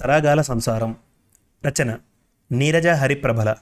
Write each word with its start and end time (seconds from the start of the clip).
సరాగాల 0.00 0.40
సంసారం. 0.40 0.96
రచన 1.66 1.98
నీరజ 2.52 2.86
హరిప్రభల. 2.86 3.54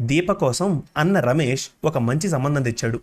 దీప 0.00 0.32
కోసం 0.32 0.82
అన్న 0.96 1.20
రమేష్ 1.20 1.70
ఒక 1.84 1.98
మంచి 1.98 2.28
సంబంధం 2.28 2.62
తెచ్చాడు. 2.62 3.00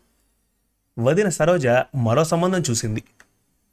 వదిన 1.00 1.30
సరోజ 1.30 1.68
మరో 1.96 2.24
సంబంధం 2.24 2.64
చూసింది. 2.70 3.04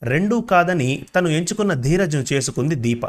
రెండూ 0.03 0.41
కాదని 0.41 1.07
తను 1.17 1.29
ఎంచుకున్న 1.29 1.75
ధీరజ్ను 1.75 2.25
చేసుకుంది 2.33 2.75
దీప. 2.75 3.01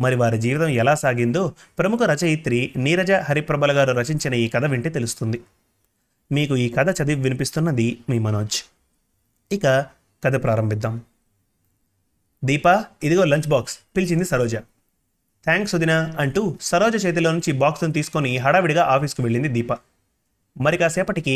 మరి 0.00 0.16
వారి 0.16 0.38
జీవితం 0.38 0.68
ఎలా 0.68 0.94
సాగిందో 0.94 1.54
ప్రముఖ 1.78 2.00
రచయిత్రి 2.02 2.72
నీరజ 2.76 3.12
హరిప్రభల 3.12 3.72
గారు 3.72 3.92
రచించిన 3.92 4.34
ఈ 4.34 4.48
కథ 4.48 4.64
వింటే 4.64 4.90
తెలుస్తుంది. 4.90 5.40
మీకు 6.32 6.56
ఈ 6.56 6.68
కథ 6.68 7.02
చదివి 7.02 7.22
వినిపిస్తున్నది 7.22 7.98
మీ 8.10 8.18
మనోజ్. 8.18 8.64
ఇక 9.52 9.66
కథ 10.24 10.42
ప్రారంభిద్దాం. 10.42 11.00
దీపా 12.42 12.72
ఇదిగో 13.06 13.22
లంచ్ 13.30 13.48
బాక్స్ 13.52 13.74
పిలిచింది 13.96 14.26
సరోజ. 14.30 14.54
థ్యాంక్స్ 15.46 15.74
వదినా 15.74 15.96
అంటూ 16.22 16.42
సరోజ 16.68 16.94
చేతిలో 17.04 17.30
నుంచి 17.36 17.52
బాక్స్ను 17.62 17.92
తీసుకొని 17.96 18.30
హడావిడిగా 18.44 18.82
ఆఫీస్కు 18.94 19.20
వెళ్ళింది 19.26 19.48
దీప. 19.56 19.72
మరి 20.56 20.76
కాసేపటికి 20.82 21.34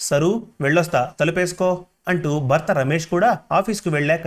సరు 0.00 0.30
వెళ్ళొస్తా 0.64 1.00
తలుపేసుకో 1.20 1.68
అంటూ 2.12 2.32
భర్త 2.50 2.70
రమేష్ 2.78 3.06
కూడా 3.14 3.30
ఆఫీస్కు 3.58 3.90
వెళ్ళాక 3.96 4.26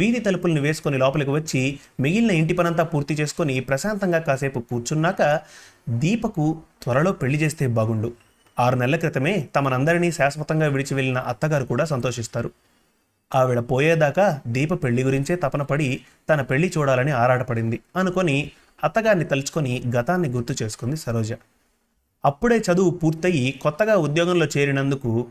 వీధి 0.00 0.20
తలుపుల్ని 0.26 0.60
వేసుకొని 0.66 0.98
లోపలికి 1.02 1.32
వచ్చి 1.36 1.62
మిగిలిన 2.04 2.32
ఇంటి 2.40 2.56
పనంతా 2.60 2.84
పూర్తి 2.92 3.14
చేసుకొని 3.20 3.56
ప్రశాంతంగా 3.68 4.20
కాసేపు 4.28 4.62
కూర్చున్నాక 4.70 5.22
దీపకు 6.04 6.46
త్వరలో 6.84 7.12
పెళ్ళి 7.20 7.40
చేస్తే 7.42 7.66
బాగుండు. 7.78 8.10
ఆరు 8.56 8.76
నెలల 8.76 8.96
క్రితమే 8.96 9.34
తమనందరినీ 9.56 10.10
శాశ్వతంగా 10.18 10.68
విడిచి 10.74 10.94
వెళ్ళిన 10.98 11.18
అత్తగారు 11.32 11.64
కూడా 11.64 11.84
సంతోషిస్తారు. 11.84 12.50
ఆవిడ 13.34 13.58
పోయేదాకా 13.58 14.40
దీప 14.46 14.84
పెళ్ళి 14.84 15.02
గురించే 15.02 15.36
తపన 15.36 15.62
పడి 15.62 16.00
తన 16.30 16.40
పెళ్ళి 16.42 16.72
చూడాలని 16.78 17.10
ఆరాటపడింది 17.10 17.80
అనుకొని 17.96 18.50
అత్తగారిని 18.84 19.24
తలుచుకొని 19.24 19.82
గతాన్ని 19.96 20.28
గుర్తు 20.28 20.64
చేసుకుంది 20.64 20.96
సరోజ. 20.96 21.32
అప్పుడే 22.24 22.58
చదువు 22.58 22.90
పూర్తయి 22.90 23.60
కొత్తగా 23.62 23.96
ఉద్యోగంలో 23.96 24.46
చేరినందుకు 24.46 25.26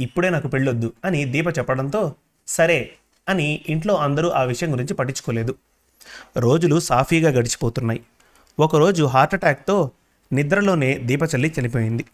ఇప్పుడే 0.00 0.30
నాకు 0.30 0.48
పెళ్ళొద్దు 0.48 0.92
అని 1.04 1.24
దీప 1.24 1.58
చెప్పడంతో 1.58 2.14
సరే 2.46 2.90
అని 3.28 3.64
ఇంట్లో 3.68 3.96
అందరూ 3.96 4.28
ఆ 4.28 4.42
విషయం 4.42 4.72
గురించి 4.72 4.94
పట్టించుకోలేదు. 4.94 5.54
రోజులు 6.36 6.80
సాఫీగా 6.80 7.30
గడిచిపోతున్నాయి. 7.30 8.00
ఒకరోజు 8.58 9.04
హార్ట్అటాక్తో 9.04 9.90
నిద్రలోనే 10.32 10.98
దీపచల్లి 10.98 11.54
చనిపోయింది. 11.60 12.04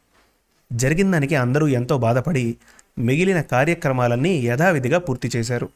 జరిగిన 0.72 1.10
దానికి 1.10 1.36
అందరూ 1.36 1.68
ఎంతో 1.68 1.98
బాధపడి 1.98 2.56
మిగిలిన 2.98 3.40
కార్యక్రమాలన్నీ 3.40 4.38
యథావిధిగా 4.38 4.98
పూర్తి 4.98 5.30
చేశారు. 5.36 5.66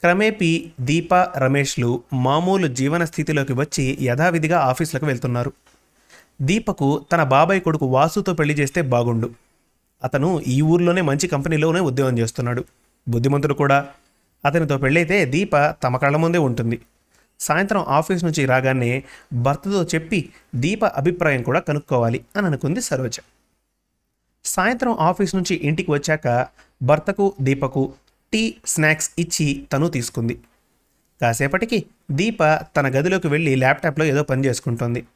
క్రమేపీ 0.00 0.72
దీప 0.80 1.14
రమేష్లు 1.14 2.02
మామూలు 2.12 2.66
జీవన 2.66 3.04
స్థితిలోకి 3.04 3.52
వచ్చి 3.52 3.98
యథావిధిగా 4.02 4.58
ఆఫీసులకు 4.58 5.06
వెళ్తున్నారు. 5.06 5.52
దీపకు 6.42 7.06
తన 7.12 7.22
బాబాయ్ 7.22 7.60
కొడుకు 7.60 7.86
వాసుతో 7.86 8.34
పెళ్ళి 8.34 8.54
చేస్తే 8.54 8.82
బాగుండు. 8.82 9.30
అతను 10.04 10.40
ఈ 10.46 10.60
ఊర్లోనే 10.60 11.00
మంచి 11.00 11.28
కంపెనీలోనే 11.28 11.80
ఉద్యోగం 11.80 12.18
చేస్తున్నాడు. 12.18 12.64
బుద్ధిమంతుడు 13.08 13.54
కూడా. 13.54 13.86
అతనితో 14.44 14.78
పెళ్ళైతే 14.78 15.24
దీప 15.24 15.50
తమ 15.82 15.96
కళ్ళ 15.96 16.16
ముందే 16.16 16.38
ఉంటుంది. 16.38 16.80
సాయంత్రం 17.40 17.84
ఆఫీస్ 17.88 18.24
నుంచి 18.24 18.46
రాగానే 18.46 19.04
భర్తతో 19.32 19.84
చెప్పి 19.84 20.28
దీప 20.54 20.84
అభిప్రాయం 20.84 21.42
కూడా 21.42 21.60
కనుక్కోవాలి 21.60 22.24
అని 22.36 22.46
అనుకుంది 22.46 22.80
సరోజ. 22.80 23.20
సాయంత్రం 24.44 24.96
ఆఫీస్ 25.00 25.34
నుంచి 25.34 25.54
ఇంటికి 25.56 25.90
వచ్చాక 25.90 26.46
భర్తకు 26.82 27.34
దీపకు 27.40 27.92
టీ 28.32 28.54
స్నాక్స్ 28.66 29.10
ఇచ్చి 29.18 29.66
తను 29.72 29.88
తీసుకుంది. 29.88 30.40
కాసేపటికి 31.20 31.86
దీప 32.10 32.44
తన 32.76 32.88
గదిలోకి 32.88 33.28
వెళ్ళి 33.28 33.56
ల్యాప్టాప్లో 33.56 34.04
ఏదో 34.04 34.22
పని 34.22 34.44
చేసుకుంటోంది. 34.44 35.06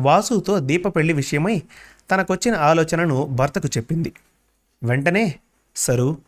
వాసుతో 0.00 0.60
దీప 0.60 0.96
పెళ్ళి 0.96 1.12
విషయమై 1.12 1.62
తనకొచ్చిన 2.10 2.54
ఆలోచనను 2.54 3.24
భర్తకు 3.24 3.68
చెప్పింది. 3.76 4.12
వెంటనే 4.82 5.34
సరు 5.76 6.18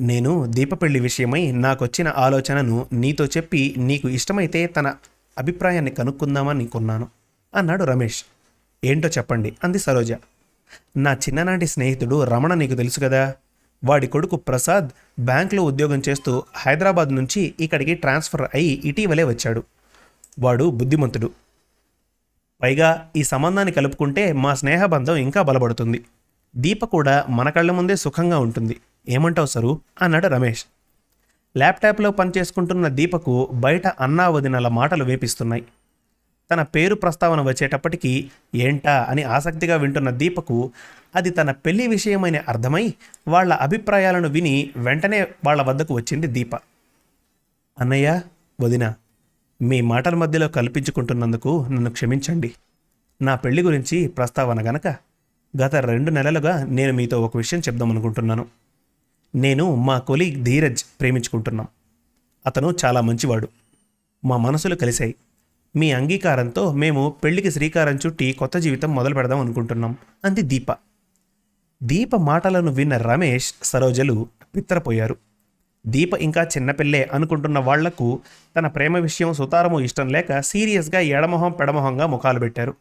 నేను 0.00 0.46
దీప 0.46 0.82
పెళ్ళి 0.82 1.00
విషయమై 1.00 1.52
నాకొచ్చిన 1.52 2.08
ఆలోచనను 2.16 2.86
నీతో 2.92 3.24
చెప్పి 3.24 3.74
నీకు 3.78 4.08
ఇష్టమైతే 4.08 4.66
తన 4.66 4.94
అభిప్రాయాన్ని 5.38 5.90
కనుక్కుందామని 5.90 6.66
కొన్నాను 6.66 7.08
అన్నాడు 7.54 7.84
రమేష్. 7.84 8.24
ఏంటో 8.84 9.08
చెప్పండి 9.08 9.56
అంది 9.64 9.78
సరోజ. 9.78 10.12
నా 10.96 11.12
చిన్ననాటి 11.12 11.66
స్నేహితుడు 11.66 12.24
రమణ 12.24 12.54
నీకు 12.54 12.74
తెలుసు 12.74 13.00
కదా? 13.00 13.34
వాడి 13.84 14.06
కొడుకు 14.06 14.36
ప్రసాద్ 14.36 14.88
బ్యాంకులో 15.20 15.62
ఉద్యోగం 15.62 16.02
చేస్తూ 16.08 16.42
హైదరాబాద్ 16.56 17.14
నుంచి 17.14 17.54
ఇక్కడికి 17.60 17.94
ట్రాన్స్ఫర్ 17.94 18.42
అయి 18.42 18.82
ఇటీవలే 18.84 19.24
వచ్చాడు. 19.24 19.62
వాడు 20.38 20.70
బుద్ధిమంతుడు. 20.70 21.30
పైగా 22.62 23.10
ఈ 23.16 23.22
సంబంధాన్ని 23.22 23.72
కలుపుకుంటే 23.72 24.32
మా 24.32 24.54
స్నేహబంధం 24.54 25.16
ఇంకా 25.16 25.42
బలపడుతుంది. 25.42 26.04
దీప 26.56 26.84
కూడా 26.84 27.26
మన 27.28 27.50
కళ్ళ 27.50 27.70
ముందే 27.70 27.96
సుఖంగా 27.96 28.38
ఉంటుంది. 28.38 28.80
ఏమంటావు 29.08 29.46
సరు? 29.46 29.80
అన్నాడు 30.02 30.26
రమేష్. 30.26 30.64
ల్యాప్టాప్లో 31.56 32.10
పనిచేసుకుంటున్న 32.10 32.88
దీపకు 32.88 33.48
బయట 33.52 33.86
అన్నా 33.86 34.28
వదినల 34.28 34.68
మాటలు 34.68 35.04
వేపిస్తున్నాయి 35.04 35.64
తన 36.50 36.62
పేరు 36.62 36.94
ప్రస్తావన 36.94 37.40
వచ్చేటప్పటికి 37.40 38.30
ఏంటా 38.54 39.06
అని 39.08 39.22
ఆసక్తిగా 39.22 39.76
వింటున్న 39.76 40.10
దీపకు 40.10 40.72
అది 41.14 41.30
తన 41.30 41.50
పెళ్ళి 41.50 41.86
విషయమైన 41.86 42.42
అర్థమై 42.48 42.94
వాళ్ళ 43.28 43.52
అభిప్రాయాలను 43.52 44.28
విని 44.28 44.70
వెంటనే 44.76 45.26
వాళ్ళ 45.44 45.62
వద్దకు 45.62 45.94
వచ్చింది 45.94 46.26
దీప. 46.26 46.56
అన్నయ్య 47.80 48.20
వదిన 48.60 48.94
మీ 49.62 49.80
మాటల 49.80 50.14
మధ్యలో 50.14 50.48
కల్పించుకుంటున్నందుకు 50.48 51.66
నన్ను 51.70 51.90
క్షమించండి. 51.90 52.54
నా 53.22 53.34
పెళ్ళి 53.34 53.62
గురించి 53.62 54.08
ప్రస్తావన 54.08 54.68
గనక 54.68 54.86
గత 55.62 55.74
రెండు 55.74 56.10
నెలలుగా 56.10 56.64
నేను 56.64 56.92
మీతో 56.92 57.22
ఒక 57.22 57.36
విషయం 57.36 57.60
చెప్దామనుకుంటున్నాను. 57.60 58.46
నేను 59.34 59.74
మా 59.74 59.98
కొలీగ్ 59.98 60.44
ధీరజ్ 60.44 60.84
ప్రేమించుకుంటున్నాం. 61.00 61.68
అతను 62.46 62.74
చాలా 62.84 63.00
మంచివాడు. 63.00 63.48
మా 64.24 64.36
మనసులు 64.36 64.74
కలిశాయి. 64.74 65.14
మీ 65.76 65.92
అంగీకారంతో 65.92 66.72
మేము 66.72 67.16
పెళ్ళికి 67.24 67.50
శ్రీకారం 67.50 67.98
చుట్టి 68.06 68.32
కొత్త 68.32 68.56
జీవితం 68.56 68.94
మొదలు 68.94 69.14
పెడదాం 69.14 69.40
అనుకుంటున్నాం 69.40 69.96
అంది 70.24 70.42
దీప. 70.42 70.70
దీప 71.82 72.16
మాటలను 72.16 72.72
విన్న 72.72 72.96
రమేష్ 72.96 73.54
సరోజలు 73.62 74.26
పిత్తరపోయారు 74.56 75.16
దీప 75.86 76.14
ఇంకా 76.14 76.42
చిన్నపిల్లే 76.42 77.10
అనుకుంటున్న 77.12 77.58
వాళ్ళకు 77.58 78.20
తన 78.56 78.66
ప్రేమ 78.66 78.98
విషయం 78.98 79.32
సుతారము 79.32 79.80
ఇష్టం 79.80 80.08
లేక 80.08 80.40
సీరియస్గా 80.40 81.00
ఎడమొహం 81.00 81.52
పెడమొహంగా 81.52 82.06
ముఖాలు 82.06 82.40
పెట్టారు. 82.40 82.74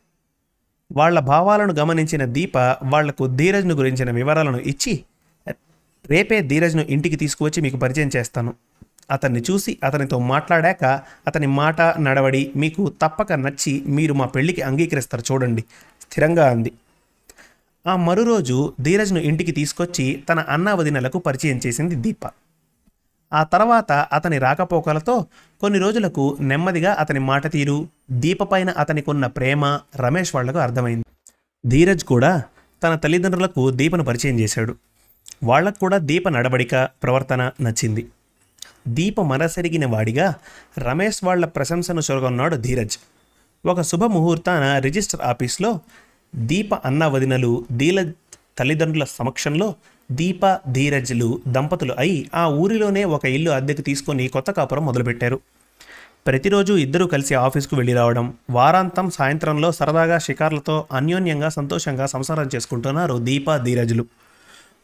వాళ్ళ 0.91 1.19
భావాలను 1.19 1.73
గమనించిన 1.73 2.25
దీప 2.25 2.57
వాళ్ళకు 2.83 3.27
ధీరజ్ను 3.27 3.75
గురించిన 3.75 4.11
వివరాలను 4.11 4.57
ఇచ్చి 4.57 5.03
రేపే 6.05 6.41
ధీరజ్ను 6.41 6.81
ఇంటికి 6.81 7.15
తీసుకువచ్చి 7.15 7.61
మీకు 7.61 7.77
పరిచయం 7.77 8.09
చేస్తాను. 8.15 8.51
అతన్ని 9.11 9.43
చూసి 9.51 9.77
అతనితో 9.83 10.19
మాట్లాడాక 10.19 10.85
అతని 11.27 11.47
మాట 11.47 11.81
నడవడి 11.81 12.51
మీకు 12.55 12.93
తప్పక 13.01 13.33
నచ్చి 13.33 13.83
మీరు 13.87 14.13
మా 14.13 14.25
పెళ్ళికి 14.25 14.61
అంగీకరిస్తారు 14.61 15.23
చూడండి 15.31 15.63
స్థిరంగా 16.01 16.49
అంది. 16.49 16.71
ఆ 17.87 17.95
మరురోజు 17.95 18.73
ధీరజ్ను 18.81 19.19
ఇంటికి 19.19 19.51
తీసుకొచ్చి 19.51 20.23
తన 20.29 20.39
అన్నా 20.39 20.73
వదినలకు 20.73 21.19
పరిచయం 21.19 21.61
చేసింది 21.65 21.95
దీప. 21.95 22.25
ఆ 23.33 23.43
తర్వాత 23.43 23.91
అతని 23.91 24.37
రాకపోకలతో 24.37 25.25
కొన్ని 25.61 25.79
రోజులకు 25.79 26.37
నెమ్మదిగా 26.41 26.93
అతని 26.93 27.19
మాట 27.19 27.51
తీరు 27.51 27.87
దీపపైన 28.11 28.69
అతనికున్న 28.69 29.27
ప్రేమ 29.27 29.79
రమేష్ 29.95 30.35
వాళ్ళకు 30.35 30.57
అర్థమైంది. 30.57 31.05
ధీరజ్ 31.65 32.03
కూడా 32.03 32.43
తన 32.83 32.95
తల్లిదండ్రులకు 32.95 33.71
దీపను 33.71 34.03
పరిచయం 34.03 34.39
చేశాడు. 34.39 34.75
వాళ్ళకు 35.43 35.79
కూడా 35.79 35.97
దీప 35.97 36.27
నడవడిక 36.29 36.89
ప్రవర్తన 37.03 37.51
నచ్చింది. 37.61 38.07
దీప 38.87 39.21
మనసెరిగిన 39.21 39.85
వాడిగా 39.85 40.35
రమేష్ 40.77 41.23
వాళ్ళ 41.23 41.45
ప్రశంసను 41.45 42.01
చొరగొన్నాడు 42.11 42.55
ధీరజ్. 42.55 42.97
ఒక 43.65 43.81
శుభముహూర్తాన 43.81 44.79
రిజిస్టర్ 44.79 45.21
ఆఫీస్లో 45.21 45.79
దీప 46.35 46.73
అన్న 46.73 47.05
వదినలు 47.05 47.65
దీల 47.71 48.11
తల్లిదండ్రుల 48.57 49.03
సమక్షంలో 49.03 49.75
దీప 50.11 50.59
ధీరజ్లు 50.71 51.41
దంపతులు 51.47 51.95
అయి 51.99 52.29
ఆ 52.35 52.47
ఊరిలోనే 52.47 53.03
ఒక 53.03 53.25
ఇల్లు 53.25 53.51
అద్దెకు 53.51 53.81
తీసుకొని 53.81 54.27
కొత్త 54.27 54.51
కాపురం 54.51 54.85
మొదలుపెట్టారు. 54.85 55.39
ప్రతిరోజు 56.27 56.73
ఇద్దరూ 56.73 57.07
కలిసి 57.07 57.35
ఆఫీస్కు 57.35 57.75
వెళ్ళి 57.75 57.93
రావడం 57.93 58.33
వారాంతం 58.49 59.11
సాయంత్రంలో 59.11 59.71
సరదాగా 59.71 60.17
షికార్లతో 60.17 60.85
అన్యోన్యంగా 60.91 61.49
సంతోషంగా 61.49 62.05
సంసారం 62.05 62.49
చేసుకుంటున్నారు 62.55 63.17
దీప 63.17 63.57
ధీరజులు. 63.57 64.05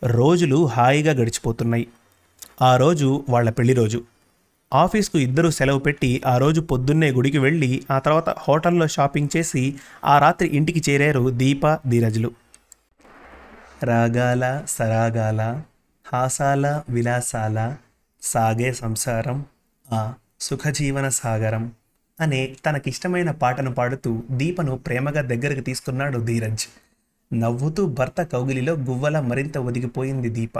రోజులు 0.04 0.66
హాయిగా 0.66 1.14
గడిచిపోతున్నాయి. 1.14 1.88
ఆ 2.62 2.78
రోజు 2.78 3.26
వాళ్ళ 3.30 3.50
పెళ్ళి 3.50 3.74
రోజు. 3.74 4.04
ఆఫీస్కు 4.74 5.18
ఇద్దరు 5.18 5.50
సెలవు 5.50 5.80
పెట్టి 5.80 6.22
ఆ 6.26 6.38
రోజు 6.38 6.62
పొద్దున్నే 6.62 7.12
గుడికి 7.12 7.38
వెళ్ళి 7.38 7.84
ఆ 7.92 8.00
తర్వాత 8.00 8.30
హోటల్లో 8.30 8.88
షాపింగ్ 8.88 9.30
చేసి 9.38 9.76
ఆ 10.06 10.20
రాత్రి 10.20 10.48
ఇంటికి 10.48 10.92
చేరారు 10.92 11.30
దీప 11.30 11.80
ధీరజులు. 11.90 12.32
రాగాల 13.84 14.64
సరాగాల 14.68 15.62
హాసాల 16.06 16.84
విలాసాల 16.90 17.76
సాగే 18.22 18.74
సంసారం 18.74 19.46
ఆ 19.94 20.14
సుఖజీవన 20.40 21.10
సాగరం 21.10 21.72
అనే 22.20 22.56
తనకిష్టమైన 22.66 23.32
పాటను 23.32 23.74
పాడుతూ 23.74 24.24
దీపను 24.32 24.78
ప్రేమగా 24.78 25.22
దగ్గరకు 25.22 25.62
తీసుకున్నాడు 25.62 26.20
ధీరజ్. 26.20 26.66
నవ్వుతూ 27.34 27.86
భర్త 27.86 28.24
కౌగిలిలో 28.24 28.74
గువ్వల 28.74 29.20
మరింత 29.20 29.58
ఒదిగిపోయింది 29.58 30.30
దీప. 30.30 30.60